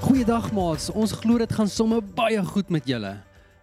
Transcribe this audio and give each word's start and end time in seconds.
Goeiedag 0.00 0.52
maats. 0.52 0.86
Ons 0.94 1.12
glo 1.12 1.38
dit 1.38 1.52
gaan 1.52 1.68
sommer 1.68 1.98
baie 1.98 2.38
goed 2.44 2.70
met 2.70 2.86
julle. 2.86 3.16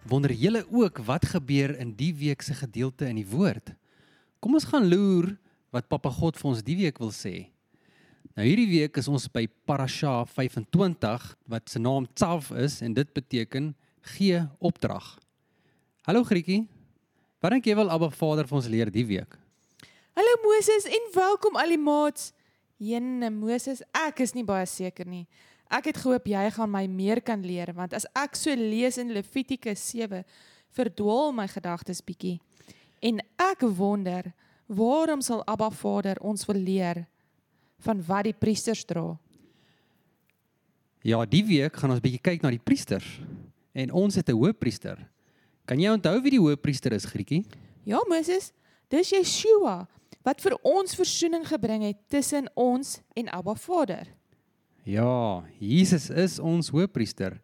Wonder 0.03 0.31
julle 0.35 0.65
ook 0.67 0.99
wat 1.07 1.25
gebeur 1.25 1.71
in 1.79 1.95
die 1.95 2.11
week 2.13 2.41
se 2.41 2.53
gedeelte 2.53 3.07
in 3.07 3.15
die 3.15 3.27
woord? 3.31 3.71
Kom 4.43 4.59
ons 4.59 4.67
gaan 4.67 4.91
loer 4.91 5.37
wat 5.71 5.87
Papa 5.87 6.11
God 6.11 6.37
vir 6.39 6.49
ons 6.51 6.63
die 6.67 6.75
week 6.83 6.99
wil 6.99 7.13
sê. 7.15 7.47
Nou 8.35 8.43
hierdie 8.45 8.69
week 8.69 8.97
is 8.99 9.07
ons 9.11 9.27
by 9.31 9.45
Parasha 9.67 10.21
25 10.27 11.27
wat 11.51 11.71
se 11.71 11.79
naam 11.79 12.07
Tsav 12.11 12.51
is 12.59 12.79
en 12.83 12.93
dit 12.95 13.13
beteken 13.15 13.71
gee 14.13 14.39
opdrag. 14.59 15.15
Hallo 16.07 16.23
Grietjie. 16.27 16.65
Wat 17.41 17.55
dink 17.55 17.65
jy 17.65 17.75
wil 17.79 17.91
Abba 17.91 18.11
Vader 18.13 18.47
vir 18.47 18.59
ons 18.59 18.69
leer 18.71 18.91
die 18.93 19.05
week? 19.07 19.37
Hallo 20.17 20.37
Moses 20.43 20.85
en 20.91 21.09
welkom 21.15 21.57
al 21.59 21.73
die 21.73 21.79
maats. 21.81 22.31
Jene 22.81 23.29
Moses, 23.33 23.83
ek 23.95 24.23
is 24.25 24.35
nie 24.35 24.45
baie 24.45 24.65
seker 24.67 25.07
nie. 25.07 25.27
Ek 25.71 25.87
het 25.91 25.99
gehoop 26.01 26.25
jy 26.27 26.43
gaan 26.51 26.71
my 26.73 26.83
meer 26.91 27.21
kan 27.23 27.43
leer 27.45 27.71
want 27.77 27.95
as 27.95 28.07
ek 28.17 28.35
so 28.35 28.53
lees 28.57 28.99
in 28.99 29.13
Levitikus 29.15 29.83
7, 29.93 30.23
verdwaal 30.75 31.31
my 31.35 31.47
gedagtes 31.51 32.03
bietjie. 32.03 32.39
En 33.01 33.21
ek 33.39 33.63
wonder, 33.77 34.31
waarom 34.71 35.21
sal 35.21 35.43
Abba 35.45 35.69
Vader 35.69 36.19
ons 36.23 36.45
wil 36.47 36.59
leer 36.59 37.03
van 37.83 38.01
wat 38.07 38.29
die 38.29 38.37
priesters 38.37 38.85
dra? 38.87 39.17
Ja, 41.01 41.23
die 41.25 41.43
week 41.45 41.79
gaan 41.81 41.95
ons 41.95 42.03
bietjie 42.03 42.21
kyk 42.21 42.43
na 42.43 42.51
die 42.53 42.61
priesters. 42.61 43.19
En 43.73 43.91
ons 43.91 44.15
het 44.15 44.29
'n 44.29 44.37
hoëpriester. 44.37 44.97
Kan 45.65 45.79
jy 45.79 45.89
onthou 45.89 46.21
wie 46.21 46.31
die 46.31 46.39
hoëpriester 46.39 46.93
is, 46.93 47.05
Grietjie? 47.05 47.45
Ja 47.83 47.99
Moses, 48.07 48.51
dis 48.89 49.09
Yeshua 49.09 49.87
wat 50.23 50.41
vir 50.41 50.57
ons 50.61 50.95
versoening 50.95 51.47
gebring 51.47 51.83
het 51.83 51.97
tussen 52.07 52.49
ons 52.55 53.01
en 53.15 53.29
Abba 53.29 53.55
Vader. 53.55 54.07
Ja, 54.83 55.43
Jesus 55.59 56.09
is 56.09 56.39
ons 56.39 56.69
hoëpriester. 56.69 57.41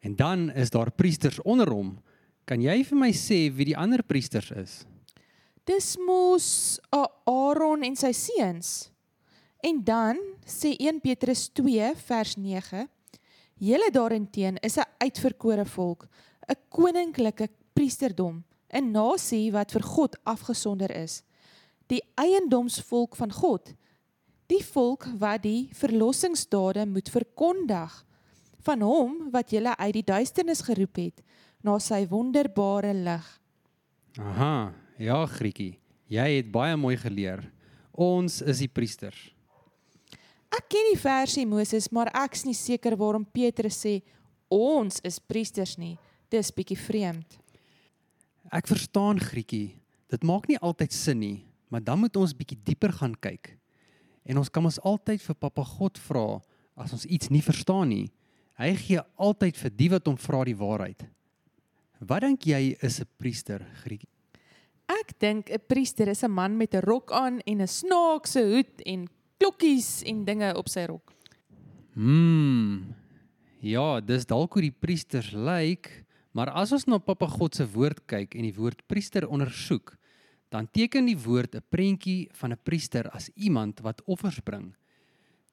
En 0.00 0.16
dan 0.16 0.50
is 0.50 0.70
daar 0.70 0.90
priesters 0.90 1.40
onder 1.42 1.70
hom. 1.70 1.98
Kan 2.44 2.60
jy 2.60 2.84
vir 2.84 2.98
my 2.98 3.10
sê 3.12 3.48
wie 3.52 3.64
die 3.64 3.76
ander 3.76 4.02
priesters 4.02 4.50
is? 4.50 4.84
Dis 5.68 5.98
mos 6.00 6.78
Aaron 7.28 7.82
en 7.84 7.96
sy 7.98 8.14
seuns. 8.16 8.88
En 9.60 9.82
dan 9.84 10.16
sê 10.48 10.72
1 10.80 11.02
Petrus 11.04 11.48
2 11.52 11.90
vers 12.08 12.36
9: 12.40 12.86
Julle 13.60 13.90
daarenteen 13.92 14.56
is 14.64 14.78
'n 14.78 14.88
uitverkore 14.98 15.66
volk, 15.66 16.08
'n 16.48 16.56
koninklike 16.68 17.48
priesterdom, 17.74 18.44
'n 18.72 18.90
nasie 18.92 19.52
wat 19.52 19.72
vir 19.72 19.82
God 19.82 20.16
afgesonder 20.24 20.90
is, 20.90 21.22
die 21.86 22.02
eiendomsvolk 22.14 23.16
van 23.16 23.32
God, 23.32 23.74
die 24.46 24.64
volk 24.64 25.06
wat 25.18 25.42
die 25.42 25.68
verlossingsdade 25.72 26.86
moet 26.86 27.08
verkondig 27.08 28.04
van 28.62 28.80
hom 28.80 29.30
wat 29.30 29.50
julle 29.50 29.76
uit 29.76 29.92
die 29.92 30.04
duisternis 30.04 30.62
geroep 30.62 30.96
het 30.96 31.22
na 31.62 31.78
sy 31.78 32.06
wonderbare 32.06 32.94
lig. 32.94 33.40
Aha, 34.18 34.72
ja 34.98 35.18
Grietjie. 35.26 35.78
Jy 36.08 36.28
het 36.38 36.52
baie 36.52 36.76
mooi 36.76 36.96
geleer. 36.96 37.42
Ons 37.92 38.40
is 38.42 38.62
die 38.62 38.70
priesters. 38.70 39.18
Ek 40.48 40.64
ken 40.72 40.86
die 40.92 41.00
versie 41.00 41.44
Moses, 41.46 41.90
maar 41.92 42.08
ek's 42.24 42.46
nie 42.48 42.56
seker 42.56 42.96
waarom 42.96 43.26
Petrus 43.26 43.82
sê 43.84 43.98
ons 44.48 45.00
is 45.04 45.18
priesters 45.20 45.76
nie. 45.76 45.96
Dis 46.32 46.50
bietjie 46.54 46.78
vreemd. 46.80 47.36
Ek 48.52 48.68
verstaan 48.68 49.20
Grietjie. 49.20 49.76
Dit 50.08 50.24
maak 50.24 50.48
nie 50.48 50.56
altyd 50.64 50.94
sin 50.96 51.20
nie, 51.20 51.38
maar 51.68 51.84
dan 51.84 52.00
moet 52.00 52.16
ons 52.16 52.32
bietjie 52.32 52.56
dieper 52.64 52.94
gaan 52.96 53.12
kyk. 53.20 53.52
En 54.24 54.40
ons 54.40 54.48
kan 54.48 54.64
ons 54.64 54.80
altyd 54.88 55.20
vir 55.20 55.36
Papa 55.36 55.64
God 55.76 56.00
vra 56.08 56.26
as 56.80 56.94
ons 56.96 57.04
iets 57.04 57.28
nie 57.32 57.44
verstaan 57.44 57.92
nie. 57.92 58.06
Hy 58.58 58.72
gee 58.80 59.02
altyd 59.20 59.60
vir 59.60 59.74
die 59.76 59.90
wat 59.92 60.08
hom 60.08 60.16
vra 60.18 60.44
die 60.48 60.56
waarheid. 60.56 61.04
Wat 62.00 62.24
dink 62.24 62.46
jy 62.46 62.76
is 62.80 63.00
'n 63.00 63.08
priester, 63.18 63.60
Grietjie? 63.84 64.17
Ek 64.88 65.12
dink 65.20 65.50
'n 65.52 65.60
priester 65.68 66.08
is 66.08 66.24
'n 66.24 66.32
man 66.32 66.56
met 66.56 66.74
'n 66.74 66.80
rok 66.80 67.12
aan 67.12 67.40
en 67.44 67.60
'n 67.60 67.68
snaakse 67.68 68.40
hoed 68.40 68.82
en 68.86 69.08
klokkies 69.38 70.02
en 70.02 70.24
dinge 70.24 70.56
op 70.56 70.68
sy 70.68 70.86
rok. 70.88 71.12
Hmm. 71.94 72.94
Ja, 73.60 74.00
dis 74.00 74.26
dalk 74.26 74.52
hoe 74.54 74.62
die 74.62 74.78
priesters 74.80 75.32
lyk, 75.32 76.04
maar 76.32 76.50
as 76.50 76.72
ons 76.72 76.86
na 76.86 76.98
Papa 76.98 77.26
God 77.26 77.54
se 77.54 77.66
woord 77.66 78.06
kyk 78.06 78.34
en 78.34 78.42
die 78.42 78.54
woord 78.54 78.86
priester 78.86 79.28
ondersoek, 79.28 79.96
dan 80.48 80.68
teken 80.70 81.06
die 81.06 81.18
woord 81.18 81.54
'n 81.54 81.64
prentjie 81.68 82.28
van 82.32 82.52
'n 82.52 82.62
priester 82.62 83.10
as 83.10 83.30
iemand 83.34 83.80
wat 83.80 84.02
offers 84.06 84.40
bring. 84.40 84.74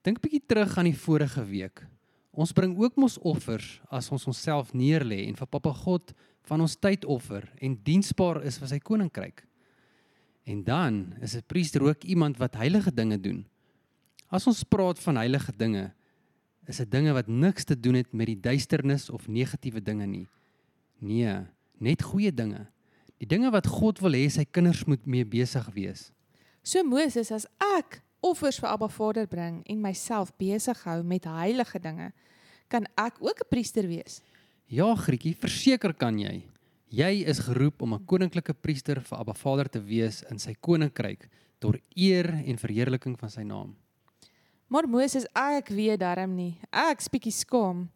Dink 0.03 0.21
bietjie 0.21 0.45
terug 0.47 0.77
aan 0.77 0.85
die 0.85 0.97
vorige 0.97 1.43
week. 1.45 1.87
Ons 2.31 2.51
bring 2.51 2.77
ook 2.77 2.95
mos 2.95 3.17
offers 3.17 3.81
as 3.89 4.11
ons 4.11 4.27
onsself 4.27 4.73
neerlê 4.73 5.27
en 5.27 5.35
vir 5.35 5.47
Papa 5.47 5.73
God 5.73 6.13
van 6.45 6.61
ons 6.61 6.75
tyd 6.75 7.05
offer 7.05 7.47
en 7.61 7.77
diensbaar 7.83 8.43
is 8.45 8.57
vir 8.61 8.67
sy 8.67 8.79
koninkryk. 8.79 9.43
En 10.45 10.63
dan 10.63 11.13
is 11.21 11.35
'n 11.35 11.43
priester 11.47 11.81
ook 11.81 12.03
iemand 12.03 12.37
wat 12.37 12.55
heilige 12.55 12.93
dinge 12.93 13.19
doen. 13.19 13.45
As 14.29 14.47
ons 14.47 14.63
praat 14.63 14.99
van 14.99 15.15
heilige 15.15 15.53
dinge, 15.57 15.93
is 16.65 16.77
dit 16.77 16.91
dinge 16.91 17.13
wat 17.13 17.27
niks 17.27 17.63
te 17.63 17.79
doen 17.79 17.93
het 17.93 18.13
met 18.13 18.25
die 18.25 18.39
duisternis 18.39 19.09
of 19.09 19.27
negatiewe 19.27 19.81
dinge 19.81 20.05
nie. 20.05 20.27
Nee, 20.99 21.45
net 21.77 22.01
goeie 22.01 22.33
dinge. 22.33 22.67
Die 23.17 23.27
dinge 23.27 23.51
wat 23.51 23.67
God 23.67 23.99
wil 23.99 24.17
hê 24.17 24.25
sy 24.29 24.45
kinders 24.45 24.83
moet 24.85 25.05
mee 25.05 25.25
besig 25.25 25.67
wees. 25.73 26.11
So 26.63 26.83
Moses, 26.83 27.31
as 27.31 27.45
ek 27.77 28.01
offers 28.25 28.57
vir 28.59 28.69
Abba 28.69 28.89
Vader 28.89 29.27
bring 29.29 29.61
en 29.69 29.81
myself 29.81 30.33
besig 30.37 30.81
hou 30.83 31.03
met 31.03 31.27
heilige 31.29 31.79
dinge, 31.79 32.11
kan 32.67 32.87
ek 32.97 33.21
ook 33.21 33.39
'n 33.45 33.49
priester 33.49 33.87
wees. 33.87 34.21
Ja, 34.65 34.87
Grietjie, 34.97 35.35
verseker 35.37 35.91
kan 35.93 36.15
jy. 36.17 36.39
Jy 36.89 37.09
is 37.29 37.37
geroep 37.45 37.83
om 37.85 37.93
'n 37.93 38.05
koninklike 38.05 38.53
priester 38.53 38.99
vir 38.99 39.19
Abba 39.19 39.33
Vader 39.33 39.69
te 39.69 39.79
wees 39.79 40.23
in 40.31 40.39
sy 40.39 40.55
koninkryk 40.59 41.29
tot 41.59 41.75
eer 41.95 42.25
en 42.25 42.57
verheerliking 42.57 43.15
van 43.19 43.29
sy 43.29 43.43
naam. 43.43 43.75
Maar 44.67 44.87
Moses, 44.87 45.27
ek 45.35 45.69
weet 45.69 45.99
darm 45.99 46.35
nie. 46.35 46.57
Ek's 46.73 47.07
bietjie 47.07 47.31
skaam. 47.31 47.89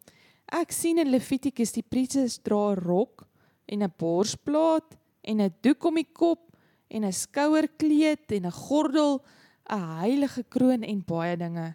Ek 0.46 0.70
sien 0.70 0.98
in 0.98 1.10
Levitikus 1.10 1.72
die 1.72 1.82
priesters 1.82 2.38
dra 2.38 2.70
'n 2.70 2.78
rok 2.78 3.26
en 3.66 3.82
'n 3.82 3.92
borsplaat 3.98 4.96
en 5.24 5.40
'n 5.40 5.54
doek 5.62 5.84
om 5.84 5.94
die 5.96 6.12
kop 6.12 6.56
en 6.88 7.04
'n 7.04 7.12
skouerkleed 7.12 8.30
en 8.30 8.46
'n 8.46 8.52
gordel, 8.52 9.24
'n 9.68 9.98
heilige 9.98 10.44
kroon 10.48 10.84
en 10.84 11.02
baie 11.02 11.36
dinge. 11.36 11.74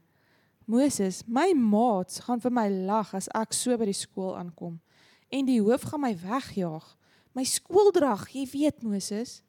Moses, 0.66 1.28
my 1.28 1.54
maats 1.54 2.20
gaan 2.20 2.40
vir 2.40 2.52
my 2.52 2.70
lag 2.70 3.14
as 3.14 3.28
ek 3.36 3.54
so 3.54 3.78
by 3.78 3.86
die 3.86 3.94
skool 3.94 4.38
aankom 4.38 4.80
en 5.30 5.48
die 5.48 5.62
hoof 5.62 5.88
gaan 5.90 6.04
my 6.06 6.14
wegjaag. 6.20 6.86
My 7.36 7.44
skooldrag, 7.44 8.30
jy 8.32 8.46
weet 8.54 8.84
Moses. 8.86 9.42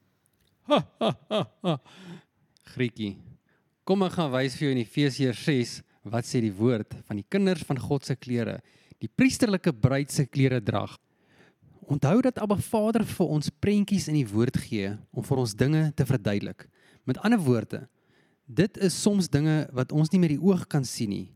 Grietjie. 2.75 3.15
Kom 3.87 4.03
ek 4.03 4.17
gaan 4.17 4.33
wys 4.33 4.57
vir 4.59 4.67
jou 4.67 4.73
in 4.75 4.83
Efesiërs 4.83 5.43
6 5.47 5.75
wat 6.11 6.27
sê 6.27 6.41
die 6.43 6.55
woord 6.55 6.97
van 7.07 7.21
die 7.21 7.27
kinders 7.31 7.63
van 7.67 7.79
God 7.83 8.07
se 8.07 8.17
klere, 8.19 8.59
die 9.03 9.11
priesterlike 9.11 9.73
bruid 9.75 10.11
se 10.11 10.27
klere 10.27 10.59
drag. 10.63 10.97
Onthou 11.87 12.19
dat 12.27 12.41
Abba 12.43 12.57
Vader 12.59 13.05
vir 13.07 13.31
ons 13.31 13.53
prentjies 13.63 14.09
in 14.11 14.19
die 14.19 14.27
woord 14.27 14.59
gee 14.59 14.91
om 15.15 15.23
vir 15.27 15.43
ons 15.43 15.55
dinge 15.55 15.85
te 15.95 16.07
verduidelik. 16.07 16.67
Met 17.07 17.21
ander 17.23 17.39
woorde, 17.39 17.85
dit 18.47 18.83
is 18.83 18.97
soms 18.99 19.31
dinge 19.31 19.69
wat 19.75 19.95
ons 19.95 20.11
nie 20.11 20.23
met 20.23 20.35
die 20.35 20.43
oog 20.43 20.67
kan 20.71 20.87
sien 20.87 21.15
nie. 21.15 21.29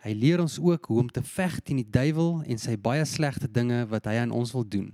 Hy 0.00 0.14
leer 0.16 0.40
ons 0.40 0.56
ook 0.56 0.86
hoe 0.88 0.98
om 1.02 1.10
te 1.12 1.22
veg 1.22 1.58
teen 1.60 1.82
die 1.82 1.90
duiwel 1.92 2.40
en 2.48 2.58
sy 2.58 2.76
baie 2.80 3.04
slegte 3.04 3.48
dinge 3.48 3.82
wat 3.90 4.08
hy 4.08 4.16
aan 4.22 4.32
ons 4.32 4.52
wil 4.56 4.64
doen. 4.64 4.88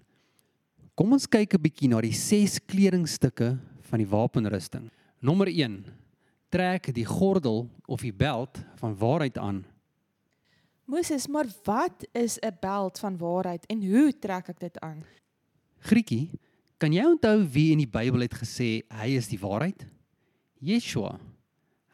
Kom 0.99 1.13
ons 1.13 1.29
kyk 1.29 1.55
'n 1.55 1.63
bietjie 1.63 1.89
na 1.89 2.01
die 2.01 2.13
6 2.13 2.59
kledingstukke 2.67 3.59
van 3.91 3.99
die 3.99 4.09
wapenrusting. 4.09 4.91
Nommer 5.21 5.47
1. 5.47 5.85
Trek 6.51 6.95
die 6.95 7.05
gordel 7.05 7.69
of 7.87 8.01
die 8.01 8.13
beld 8.13 8.59
van 8.77 8.97
waarheid 8.97 9.39
aan. 9.39 9.65
Moses, 10.87 11.27
maar 11.27 11.47
wat 11.65 12.07
is 12.13 12.39
'n 12.39 12.57
beld 12.61 12.99
van 12.99 13.19
waarheid 13.19 13.67
en 13.67 13.83
hoe 13.83 14.13
trek 14.19 14.49
ek 14.49 14.59
dit 14.59 14.79
aan? 14.81 15.05
Grietjie, 15.79 16.31
kan 16.79 16.93
jy 16.93 17.05
onthou 17.05 17.47
wie 17.49 17.73
in 17.73 17.79
die 17.79 17.91
Bybel 17.91 18.21
het 18.21 18.35
gesê 18.35 18.83
hy 18.89 19.17
is 19.17 19.29
die 19.29 19.39
waarheid? 19.39 19.87
Yeshua. 20.61 21.19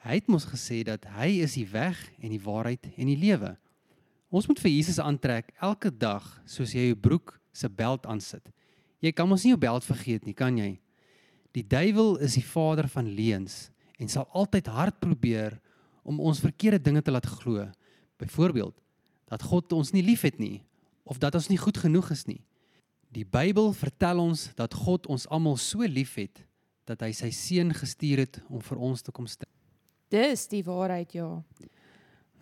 Hy 0.03 0.19
het 0.19 0.31
mos 0.31 0.49
gesê 0.51 0.81
dat 0.83 1.05
hy 1.15 1.29
is 1.45 1.55
die 1.55 1.69
weg 1.71 1.99
en 2.19 2.33
die 2.35 2.43
waarheid 2.43 2.89
en 2.97 3.07
die 3.07 3.19
lewe. 3.19 3.53
Ons 4.35 4.49
moet 4.51 4.59
vir 4.59 4.73
Jesus 4.73 4.99
aantrek 4.99 5.53
elke 5.63 5.93
dag 5.95 6.25
soos 6.49 6.73
jy 6.75 6.89
jou 6.89 6.99
broek 6.99 7.37
se 7.55 7.69
beld 7.71 8.09
aansit. 8.11 8.43
Jy 9.03 9.13
kan 9.15 9.29
mos 9.31 9.45
nie 9.45 9.53
jou 9.53 9.61
beld 9.63 9.87
vergeet 9.87 10.27
nie, 10.27 10.35
kan 10.35 10.57
jy? 10.59 10.75
Die 11.55 11.63
duiwel 11.63 12.17
is 12.25 12.35
die 12.39 12.47
vader 12.47 12.89
van 12.91 13.13
leuns 13.15 13.69
en 14.01 14.11
sal 14.11 14.27
altyd 14.35 14.73
hard 14.73 14.99
probeer 14.99 15.59
om 16.03 16.19
ons 16.19 16.43
verkeerde 16.43 16.83
dinge 16.83 17.03
te 17.05 17.15
laat 17.15 17.29
glo. 17.39 17.69
Byvoorbeeld 18.19 18.75
dat 19.31 19.47
God 19.47 19.73
ons 19.77 19.95
nie 19.95 20.03
liefhet 20.03 20.43
nie 20.43 20.65
of 21.07 21.23
dat 21.23 21.37
ons 21.39 21.51
nie 21.53 21.61
goed 21.61 21.79
genoeg 21.79 22.11
is 22.11 22.27
nie. 22.27 22.41
Die 23.13 23.29
Bybel 23.29 23.71
vertel 23.77 24.19
ons 24.19 24.49
dat 24.59 24.75
God 24.75 25.07
ons 25.07 25.29
almal 25.31 25.59
so 25.61 25.87
liefhet 25.87 26.43
dat 26.91 27.05
hy 27.05 27.13
sy 27.15 27.31
seun 27.31 27.71
gestuur 27.77 28.25
het 28.25 28.43
om 28.49 28.63
vir 28.65 28.81
ons 28.83 29.05
te 29.05 29.15
kom 29.15 29.29
sterf. 29.31 29.62
Dis 30.13 30.45
die 30.51 30.61
waarheid, 30.67 31.15
ja. 31.17 31.29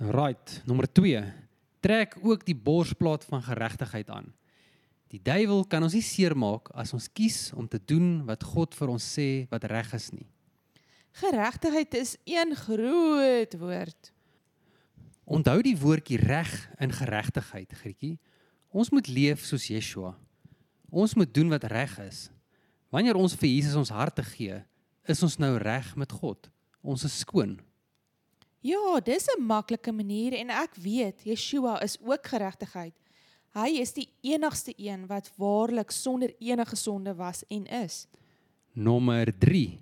Right, 0.01 0.59
nommer 0.67 0.89
2. 0.91 1.23
Trek 1.81 2.17
ook 2.23 2.43
die 2.49 2.57
borsplaat 2.57 3.25
van 3.29 3.45
geregtigheid 3.47 4.11
aan. 4.11 4.33
Die 5.11 5.21
duiwel 5.23 5.63
kan 5.71 5.83
ons 5.87 5.95
nie 5.95 6.03
seermaak 6.03 6.73
as 6.79 6.93
ons 6.95 7.07
kies 7.15 7.53
om 7.55 7.69
te 7.71 7.79
doen 7.79 8.25
wat 8.27 8.43
God 8.47 8.75
vir 8.79 8.91
ons 8.91 9.07
sê 9.15 9.47
wat 9.55 9.69
reg 9.71 9.95
is 9.95 10.11
nie. 10.15 10.27
Geregtigheid 11.23 11.95
is 11.99 12.17
een 12.27 12.55
groot 12.59 13.57
woord. 13.63 14.13
Onthou 15.31 15.59
die 15.63 15.77
woordjie 15.79 16.19
reg 16.19 16.53
in 16.83 16.91
geregtigheid, 16.95 17.75
Grietjie. 17.83 18.17
Ons 18.71 18.91
moet 18.91 19.07
leef 19.11 19.47
soos 19.47 19.71
Yeshua. 19.71 20.17
Ons 20.91 21.15
moet 21.15 21.31
doen 21.35 21.51
wat 21.55 21.71
reg 21.71 21.99
is. 22.03 22.29
Wanneer 22.91 23.19
ons 23.19 23.35
vir 23.39 23.51
Jesus 23.51 23.79
ons 23.79 23.95
harte 23.95 24.27
gee, 24.27 24.59
is 25.07 25.23
ons 25.23 25.39
nou 25.39 25.55
reg 25.63 25.95
met 25.99 26.11
God. 26.11 26.51
Ons 26.83 27.05
is 27.05 27.19
skoon. 27.19 27.59
Ja, 28.61 29.01
dis 29.01 29.27
'n 29.27 29.43
maklike 29.43 29.93
manier 29.93 30.33
en 30.33 30.51
ek 30.51 30.75
weet 30.75 31.25
Yeshua 31.25 31.81
is 31.83 31.97
ook 32.01 32.27
geregtigheid. 32.27 32.95
Hy 33.51 33.81
is 33.81 33.93
die 33.93 34.09
enigste 34.23 34.73
een 34.77 35.07
wat 35.07 35.31
waarlik 35.37 35.91
sonder 35.91 36.35
enige 36.39 36.77
sonde 36.77 37.15
was 37.15 37.43
en 37.49 37.67
is. 37.67 38.07
Nommer 38.73 39.39
3. 39.39 39.81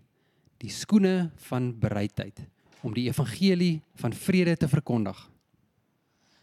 Die 0.56 0.70
skoene 0.70 1.30
van 1.36 1.78
bereidheid 1.78 2.46
om 2.82 2.94
die 2.94 3.08
evangelie 3.08 3.82
van 3.94 4.12
vrede 4.12 4.56
te 4.56 4.68
verkondig. 4.68 5.30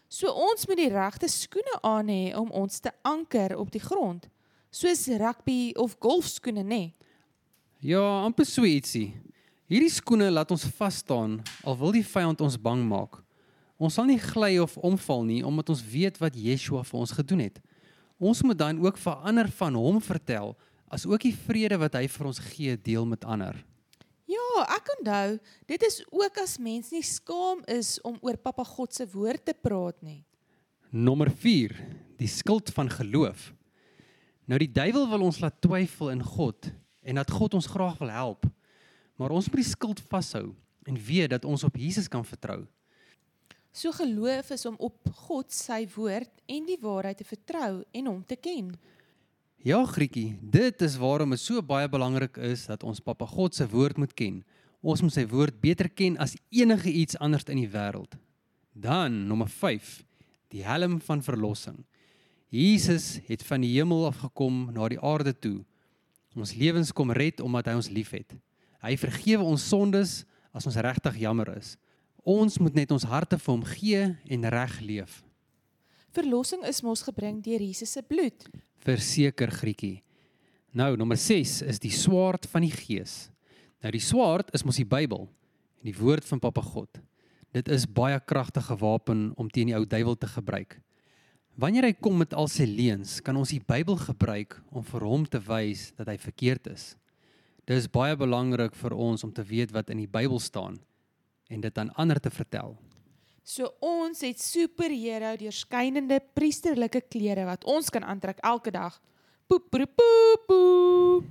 So 0.08 0.30
ons 0.30 0.66
moet 0.66 0.76
die 0.76 0.92
regte 0.92 1.28
skoene 1.28 1.78
aan 1.82 2.08
hê 2.08 2.36
om 2.38 2.50
ons 2.50 2.78
te 2.80 2.92
anker 3.02 3.56
op 3.58 3.72
die 3.74 3.82
grond, 3.82 4.28
soos 4.70 5.06
rugby 5.18 5.72
of 5.74 5.96
golfskoene 5.98 6.62
nê. 6.62 6.68
Nee. 6.68 6.94
Ja, 7.80 8.02
amper 8.24 8.46
so 8.46 8.64
ietsie. 8.64 9.16
Hierdie 9.66 9.90
skoene 9.90 10.28
laat 10.30 10.52
ons 10.54 10.62
vas 10.78 11.00
staan 11.02 11.40
al 11.66 11.74
wil 11.80 11.90
die 11.96 12.04
vyand 12.06 12.38
ons 12.44 12.54
bang 12.54 12.84
maak. 12.86 13.18
Ons 13.82 13.96
sal 13.98 14.06
nie 14.06 14.20
gly 14.22 14.60
of 14.62 14.76
omval 14.78 15.24
nie 15.26 15.40
omdat 15.42 15.72
ons 15.74 15.82
weet 15.82 16.20
wat 16.22 16.36
Yeshua 16.38 16.84
vir 16.86 17.00
ons 17.00 17.14
gedoen 17.16 17.42
het. 17.48 17.58
Ons 18.22 18.44
moet 18.46 18.56
dan 18.56 18.78
ook 18.78 19.00
vir 19.02 19.24
ander 19.26 19.50
van 19.58 19.74
hom 19.74 19.98
vertel, 20.00 20.54
as 20.86 21.02
ook 21.04 21.26
die 21.26 21.34
vrede 21.34 21.80
wat 21.82 21.98
hy 21.98 22.06
vir 22.08 22.28
ons 22.30 22.38
gee 22.52 22.76
deel 22.78 23.08
met 23.10 23.26
ander. 23.26 23.58
Ja, 24.30 24.46
ek 24.70 24.94
onthou, 24.96 25.36
dit 25.66 25.82
is 25.86 25.98
ook 26.14 26.38
as 26.42 26.56
mens 26.62 26.92
nie 26.94 27.02
skaam 27.02 27.66
is 27.66 27.96
om 28.06 28.20
oor 28.22 28.38
Pappa 28.38 28.64
God 28.64 28.94
se 28.94 29.06
woord 29.10 29.44
te 29.50 29.54
praat 29.54 29.98
nie. 29.98 30.22
Nommer 30.94 31.28
4, 31.28 31.74
die 32.22 32.30
skuld 32.30 32.70
van 32.70 32.88
geloof. 32.90 33.50
Nou 34.46 34.62
die 34.62 34.70
duiwel 34.70 35.10
wil 35.10 35.26
ons 35.26 35.42
laat 35.42 35.58
twyfel 35.58 36.14
in 36.14 36.22
God 36.22 36.70
en 37.02 37.18
dat 37.18 37.34
God 37.34 37.58
ons 37.58 37.66
graag 37.66 37.98
wil 37.98 38.14
help. 38.14 38.46
Maar 39.16 39.32
ons 39.36 39.48
moet 39.48 39.62
die 39.62 39.68
skuld 39.68 40.00
vashou 40.10 40.50
en 40.86 40.98
weet 41.08 41.32
dat 41.34 41.44
ons 41.44 41.64
op 41.66 41.76
Jesus 41.76 42.08
kan 42.08 42.24
vertrou. 42.24 42.64
So 43.76 43.92
geloof 43.92 44.50
is 44.54 44.64
om 44.68 44.76
op 44.80 45.08
God 45.28 45.52
sy 45.52 45.82
woord 45.96 46.30
en 46.48 46.68
die 46.68 46.78
waarheid 46.80 47.18
te 47.20 47.26
vertrou 47.28 47.82
en 47.92 48.06
hom 48.08 48.22
te 48.24 48.38
ken. 48.40 48.70
Ja, 49.66 49.82
Grietjie, 49.84 50.38
dit 50.40 50.82
is 50.86 50.96
waarom 51.00 51.34
dit 51.34 51.42
so 51.42 51.60
baie 51.60 51.88
belangrik 51.90 52.38
is 52.38 52.68
dat 52.70 52.86
ons 52.86 53.02
Pappa 53.04 53.26
God 53.26 53.56
se 53.56 53.66
woord 53.68 53.98
moet 54.00 54.14
ken. 54.16 54.38
Ons 54.80 55.02
moet 55.02 55.12
sy 55.12 55.26
woord 55.28 55.58
beter 55.60 55.90
ken 55.90 56.16
as 56.22 56.36
enige 56.54 56.92
iets 56.92 57.18
anders 57.18 57.48
in 57.50 57.60
die 57.60 57.72
wêreld. 57.72 58.14
Dan 58.72 59.24
nommer 59.26 59.50
5, 59.50 60.04
die 60.54 60.62
helm 60.64 61.00
van 61.02 61.24
verlossing. 61.24 61.80
Jesus 62.48 63.18
het 63.26 63.42
van 63.44 63.64
die 63.64 63.72
hemel 63.74 64.06
af 64.06 64.22
gekom 64.22 64.68
na 64.72 64.88
die 64.88 65.00
aarde 65.02 65.34
toe. 65.34 65.58
Ons 66.36 66.54
lewens 66.54 66.92
kom 66.94 67.10
red 67.10 67.42
omdat 67.42 67.72
hy 67.72 67.76
ons 67.80 67.90
liefhet. 67.90 68.36
Hy 68.86 68.94
vergewe 69.00 69.42
ons 69.42 69.64
sondes 69.66 70.20
as 70.54 70.66
ons 70.68 70.78
regtig 70.78 71.18
jammer 71.24 71.48
is. 71.56 71.74
Ons 72.22 72.60
moet 72.62 72.74
net 72.78 72.92
ons 72.94 73.06
harte 73.10 73.38
vir 73.38 73.50
hom 73.50 73.64
gee 73.66 74.02
en 74.06 74.50
reg 74.54 74.76
leef. 74.82 75.22
Verlossing 76.14 76.62
is 76.70 76.84
mos 76.86 77.02
gebring 77.02 77.40
deur 77.42 77.62
Jesus 77.62 77.96
se 77.96 78.02
bloed. 78.06 78.46
Verseker 78.86 79.50
Grietjie. 79.50 80.04
Nou 80.76 80.92
nommer 81.00 81.18
6 81.18 81.64
is 81.66 81.82
die 81.82 81.90
swaard 81.90 82.46
van 82.52 82.62
die 82.62 82.74
gees. 82.74 83.26
Nou 83.82 83.90
die 83.90 84.02
swaard 84.02 84.52
is 84.54 84.64
mos 84.64 84.78
die 84.78 84.86
Bybel 84.86 85.26
en 85.26 85.90
die 85.90 85.96
woord 85.98 86.26
van 86.28 86.42
Papa 86.42 86.62
God. 86.62 87.00
Dit 87.56 87.70
is 87.72 87.88
baie 87.90 88.20
kragtige 88.22 88.76
wapen 88.78 89.32
om 89.40 89.50
teen 89.50 89.72
die 89.72 89.76
ou 89.76 89.82
duiwel 89.88 90.18
te 90.20 90.30
gebruik. 90.30 90.78
Wanneer 91.56 91.88
hy 91.88 91.94
kom 91.98 92.20
met 92.20 92.36
al 92.36 92.50
sy 92.52 92.68
leuns, 92.68 93.16
kan 93.24 93.36
ons 93.40 93.50
die 93.50 93.62
Bybel 93.64 93.96
gebruik 93.98 94.58
om 94.70 94.84
vir 94.84 95.06
hom 95.08 95.24
te 95.26 95.40
wys 95.42 95.88
dat 95.96 96.12
hy 96.12 96.18
verkeerd 96.20 96.70
is. 96.74 96.94
Dit 97.66 97.80
is 97.82 97.88
baie 97.90 98.14
belangrik 98.14 98.76
vir 98.78 98.94
ons 98.94 99.24
om 99.26 99.32
te 99.34 99.42
weet 99.42 99.72
wat 99.74 99.88
in 99.90 99.98
die 99.98 100.10
Bybel 100.10 100.38
staan 100.38 100.76
en 101.50 101.62
dit 101.64 101.78
aan 101.78 101.90
ander 101.98 102.20
te 102.22 102.30
vertel. 102.30 102.76
So 103.42 103.72
ons 103.82 104.22
het 104.22 104.38
superhero 104.42 105.32
deurskynende 105.38 106.20
priesterlike 106.38 107.02
klere 107.10 107.42
wat 107.46 107.66
ons 107.66 107.90
kan 107.90 108.06
aantrek 108.06 108.38
elke 108.46 108.70
dag. 108.70 109.00
Poep 109.50 109.66
poep 109.70 109.98
poep. 109.98 110.46
poep. 110.46 111.26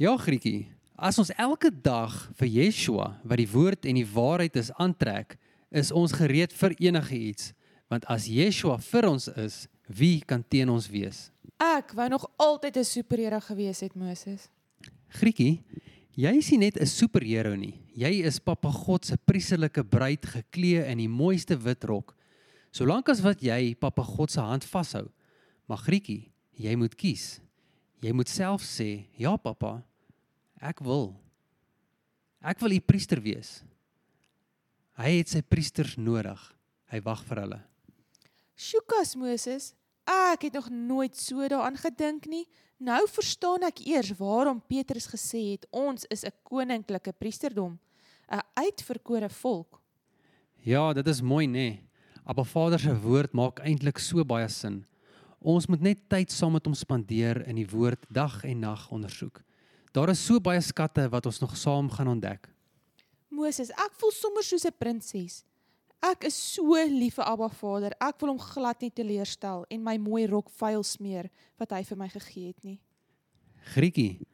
Ja, 0.00 0.16
Grietjie, 0.16 0.70
as 0.96 1.20
ons 1.20 1.34
elke 1.36 1.68
dag 1.68 2.16
vir 2.40 2.48
Yeshua 2.48 3.10
wat 3.20 3.40
die 3.40 3.48
woord 3.52 3.84
en 3.84 4.00
die 4.00 4.08
waarheid 4.08 4.56
is 4.56 4.72
aantrek, 4.80 5.36
is 5.68 5.92
ons 5.92 6.16
gereed 6.16 6.52
vir 6.52 6.78
enige 6.80 7.20
iets, 7.28 7.52
want 7.92 8.08
as 8.08 8.24
Yeshua 8.24 8.80
vir 8.88 9.10
ons 9.12 9.28
is, 9.36 9.66
wie 9.88 10.24
kan 10.24 10.40
teen 10.48 10.72
ons 10.72 10.88
wees? 10.88 11.28
Ek 11.60 11.92
wou 11.92 12.08
nog 12.08 12.24
altyd 12.40 12.80
'n 12.80 12.84
superhero 12.84 13.40
gewees 13.40 13.80
het, 13.84 13.94
Moses. 13.94 14.48
Grietjie, 15.14 15.62
jy 16.18 16.32
is 16.38 16.50
nie 16.50 16.58
net 16.58 16.76
'n 16.80 16.86
superheld 16.86 17.58
nie. 17.58 17.80
Jy 17.94 18.26
is 18.26 18.40
Papa 18.40 18.70
God 18.70 19.04
se 19.04 19.16
priesterlike 19.16 19.84
bruid 19.84 20.26
geklee 20.26 20.84
in 20.90 20.98
die 20.98 21.08
mooiste 21.08 21.56
wit 21.56 21.84
rok. 21.84 22.16
Solank 22.72 23.08
as 23.08 23.20
wat 23.20 23.40
jy 23.40 23.74
Papa 23.74 24.02
God 24.02 24.30
se 24.30 24.40
hand 24.40 24.64
vashou. 24.64 25.08
Maar 25.68 25.78
Grietjie, 25.78 26.32
jy 26.58 26.74
moet 26.76 26.94
kies. 26.94 27.40
Jy 28.02 28.12
moet 28.12 28.28
self 28.28 28.62
sê, 28.62 29.06
"Ja, 29.16 29.36
Papa, 29.36 29.84
ek 30.60 30.80
wil. 30.80 31.14
Ek 32.42 32.60
wil 32.60 32.72
u 32.72 32.80
priester 32.80 33.20
wees." 33.20 33.62
Hy 34.94 35.18
het 35.18 35.28
sy 35.28 35.42
priesters 35.42 35.96
nodig. 35.96 36.54
Hy 36.90 37.00
wag 37.00 37.24
vir 37.24 37.36
hulle. 37.36 37.62
Sjoekas 38.54 39.16
Moses, 39.16 39.74
ek 40.06 40.42
het 40.42 40.52
nog 40.52 40.70
nooit 40.70 41.16
so 41.16 41.48
daaraan 41.48 41.76
gedink 41.76 42.26
nie. 42.26 42.46
Nou 42.84 43.00
verstaan 43.08 43.62
ek 43.64 43.80
eers 43.86 44.10
waarom 44.18 44.58
Petrus 44.68 45.06
gesê 45.08 45.40
het 45.54 45.64
ons 45.72 46.04
is 46.12 46.24
'n 46.24 46.34
koninklike 46.44 47.12
priesterdom, 47.12 47.78
'n 48.28 48.42
uitverkore 48.54 49.28
volk. 49.28 49.80
Ja, 50.60 50.92
dit 50.92 51.06
is 51.06 51.22
mooi 51.22 51.46
nê. 51.46 51.50
Nee. 51.52 51.82
Abba 52.26 52.44
Vader 52.44 52.78
se 52.78 53.00
woord 53.00 53.32
maak 53.32 53.60
eintlik 53.60 53.98
so 53.98 54.24
baie 54.24 54.48
sin. 54.48 54.86
Ons 55.40 55.66
moet 55.66 55.80
net 55.80 56.08
tyd 56.08 56.30
saam 56.32 56.52
met 56.52 56.64
hom 56.64 56.74
spandeer 56.74 57.46
in 57.48 57.56
die 57.56 57.68
woord 57.68 58.04
dag 58.10 58.44
en 58.44 58.60
nag 58.60 58.90
ondersoek. 58.90 59.42
Daar 59.92 60.08
is 60.08 60.24
so 60.26 60.40
baie 60.40 60.60
skatte 60.60 61.08
wat 61.08 61.26
ons 61.26 61.40
nog 61.40 61.56
saam 61.56 61.90
gaan 61.90 62.08
ontdek. 62.08 62.48
Moses, 63.28 63.70
ek 63.70 63.92
voel 63.96 64.10
sommer 64.10 64.42
soos 64.42 64.64
'n 64.64 64.72
prinses. 64.78 65.44
Ek 66.04 66.26
is 66.28 66.36
so 66.36 66.76
lief 66.76 67.16
vir 67.16 67.24
Abba 67.24 67.46
Vader. 67.48 67.94
Ek 68.02 68.18
wil 68.20 68.34
hom 68.34 68.40
glad 68.42 68.82
nie 68.84 68.92
teleurstel 68.92 69.62
en 69.72 69.84
my 69.86 69.94
mooi 69.96 70.26
rok 70.28 70.50
vuil 70.58 70.82
smeer 70.84 71.30
wat 71.60 71.72
hy 71.72 71.80
vir 71.88 71.96
my 71.96 72.08
gegee 72.12 72.50
het 72.50 72.66
nie. 72.66 72.76
Grietjie, 73.72 74.26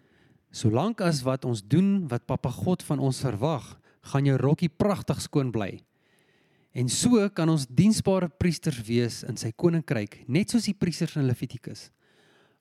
solank 0.50 1.02
as 1.06 1.20
wat 1.22 1.46
ons 1.46 1.62
doen 1.62 2.08
wat 2.10 2.26
Papa 2.26 2.50
God 2.50 2.82
van 2.88 2.98
ons 2.98 3.20
verwag, 3.22 3.68
gaan 4.10 4.26
jou 4.26 4.34
rokkie 4.40 4.70
pragtig 4.72 5.20
skoon 5.22 5.52
bly. 5.54 5.76
En 6.74 6.90
so 6.90 7.22
kan 7.34 7.50
ons 7.52 7.68
diensbare 7.70 8.30
priesters 8.40 8.80
wees 8.86 9.20
in 9.26 9.38
sy 9.38 9.52
koninkryk, 9.54 10.24
net 10.26 10.50
soos 10.50 10.66
die 10.66 10.74
priesters 10.74 11.14
in 11.20 11.28
Levitikus. 11.28 11.90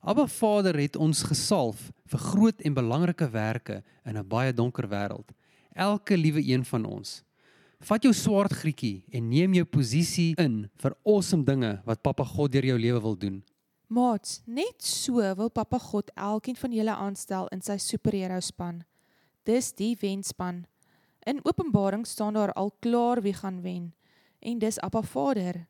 Abba 0.06 0.28
Vader 0.30 0.78
het 0.78 0.94
ons 0.94 1.24
gesalf 1.26 1.88
vir 2.10 2.22
groot 2.30 2.62
en 2.62 2.78
belangrike 2.78 3.26
werke 3.34 3.82
in 4.06 4.16
'n 4.16 4.28
baie 4.28 4.52
donker 4.52 4.86
wêreld. 4.86 5.34
Elke 5.74 6.16
liewe 6.16 6.42
een 6.46 6.64
van 6.64 6.84
ons. 6.84 7.24
Vat 7.80 8.04
jou 8.04 8.12
swaard 8.12 8.52
grietjie 8.52 9.06
en 9.16 9.30
neem 9.30 9.54
jou 9.56 9.64
posisie 9.64 10.34
in 10.40 10.66
vir 10.82 10.92
awesome 11.08 11.46
dinge 11.48 11.78
wat 11.86 12.02
Papa 12.04 12.26
God 12.28 12.52
deur 12.52 12.66
jou 12.68 12.76
lewe 12.76 13.00
wil 13.00 13.16
doen. 13.16 13.38
Maats, 13.88 14.42
net 14.44 14.84
so 14.84 15.24
wil 15.38 15.48
Papa 15.48 15.78
God 15.80 16.12
elkeen 16.12 16.58
van 16.60 16.74
julle 16.76 16.92
aanstel 16.92 17.48
in 17.56 17.64
sy 17.64 17.78
superhero 17.80 18.36
span. 18.44 18.82
Dis 19.48 19.72
die 19.72 19.94
wenspan. 20.02 20.66
In 21.24 21.40
Openbaring 21.48 22.04
staan 22.06 22.36
daar 22.36 22.52
al 22.52 22.70
klaar 22.84 23.22
wie 23.24 23.34
gaan 23.34 23.62
wen. 23.64 23.94
En 24.44 24.60
dis 24.60 24.78
Abba 24.84 25.00
Vader, 25.02 25.64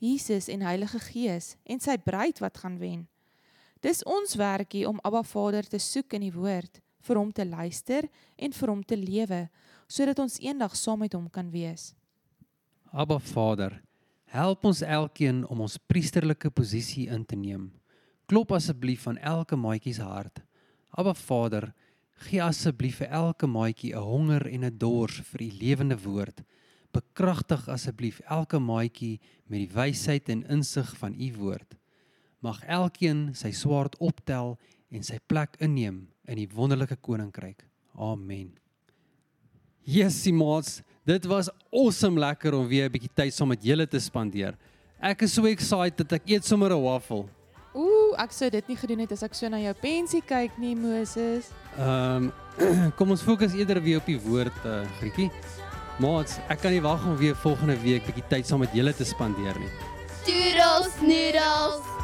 Jesus 0.00 0.48
en 0.48 0.64
Heilige 0.64 0.98
Gees 1.12 1.56
en 1.64 1.80
sy 1.80 1.98
bruid 2.00 2.40
wat 2.40 2.56
gaan 2.64 2.78
wen. 2.80 3.04
Dis 3.84 4.00
ons 4.08 4.32
werkie 4.40 4.86
om 4.88 5.00
Abba 5.04 5.22
Vader 5.22 5.68
te 5.68 5.78
soek 5.78 6.16
in 6.16 6.24
die 6.24 6.32
woord, 6.32 6.80
vir 7.04 7.20
hom 7.20 7.32
te 7.32 7.44
luister 7.44 8.08
en 8.36 8.52
vir 8.52 8.72
hom 8.72 8.80
te 8.84 8.96
lewe 8.96 9.44
sodat 9.90 10.22
ons 10.22 10.38
eendag 10.38 10.76
saam 10.78 11.02
met 11.02 11.14
hom 11.16 11.26
kan 11.34 11.50
wees. 11.50 11.90
Abba 12.94 13.18
Vader, 13.18 13.80
help 14.30 14.64
ons 14.70 14.82
elkeen 14.86 15.42
om 15.50 15.64
ons 15.66 15.78
priesterlike 15.90 16.50
posisie 16.54 17.08
in 17.10 17.24
te 17.26 17.38
neem. 17.38 17.68
Klop 18.30 18.54
asseblief 18.54 19.08
aan 19.10 19.18
elke 19.18 19.58
maatjie 19.58 19.96
se 19.98 20.06
hart. 20.06 20.42
Abba 20.94 21.14
Vader, 21.18 21.72
gee 22.26 22.42
asseblief 22.44 23.00
vir 23.00 23.10
elke 23.16 23.46
maatjie 23.50 23.94
'n 23.94 24.02
honger 24.02 24.46
en 24.46 24.64
'n 24.64 24.78
dors 24.78 25.20
vir 25.30 25.42
u 25.42 25.50
lewende 25.62 25.98
woord. 25.98 26.42
Bekragtig 26.92 27.68
asseblief 27.68 28.20
elke 28.28 28.58
maatjie 28.58 29.20
met 29.46 29.58
die 29.58 29.74
wysheid 29.74 30.28
en 30.28 30.46
insig 30.46 30.96
van 30.98 31.14
u 31.14 31.34
woord. 31.34 31.74
Mag 32.40 32.62
elkeen 32.64 33.34
sy 33.34 33.50
swaard 33.50 33.96
optel 33.98 34.58
en 34.90 35.02
sy 35.02 35.18
plek 35.26 35.56
inneem 35.60 36.08
in 36.26 36.36
die 36.36 36.48
wonderlike 36.48 36.96
koninkryk. 36.96 37.66
Amen. 37.94 38.59
Yesie 39.84 40.32
maats, 40.32 40.80
dit 41.08 41.24
was 41.26 41.48
awesome 41.72 42.20
lekker 42.20 42.54
om 42.54 42.68
weer 42.68 42.88
'n 42.88 42.92
bietjie 42.92 43.14
tyd 43.14 43.34
saam 43.34 43.48
met 43.48 43.62
julle 43.62 43.86
te 43.86 43.98
spandeer. 43.98 44.54
Ek 45.00 45.22
is 45.22 45.32
so 45.32 45.44
excited 45.46 45.96
dat 45.96 46.12
ek 46.12 46.28
eet 46.28 46.44
sommer 46.44 46.70
'n 46.70 46.82
waffel. 46.82 47.28
Ooh, 47.74 48.14
ek 48.18 48.32
sou 48.32 48.50
dit 48.50 48.68
nie 48.68 48.76
gedoen 48.76 48.98
het 48.98 49.12
as 49.12 49.22
ek 49.22 49.34
so 49.34 49.48
na 49.48 49.56
jou 49.56 49.74
pensie 49.74 50.22
kyk 50.22 50.58
nie, 50.58 50.74
Moses. 50.74 51.50
Ehm 51.78 52.30
um, 52.58 52.92
kom 52.98 53.10
ons 53.10 53.22
fokus 53.22 53.54
eerder 53.54 53.80
weer 53.82 53.98
op 53.98 54.06
die 54.06 54.18
woord 54.18 54.64
uh, 54.66 54.82
Grietjie. 54.98 55.30
Maats, 55.98 56.38
ek 56.48 56.60
kan 56.60 56.72
nie 56.72 56.82
wag 56.82 57.06
om 57.06 57.16
weer 57.16 57.36
volgende 57.36 57.76
week 57.80 58.04
bietjie 58.06 58.28
tyd 58.28 58.46
saam 58.46 58.60
met 58.60 58.74
julle 58.74 58.92
te 58.92 59.04
spandeer 59.04 59.58
nie. 59.58 59.72
Doodles 60.26 61.00
noodles. 61.00 61.99